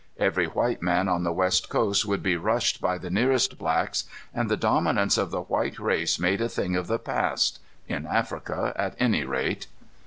[0.17, 4.49] Every white man on the West Coast would be rushed by the nearest blacks, and
[4.49, 9.25] the dominance of the white race made a thing of the past, in Africa any
[9.25, 9.67] rate.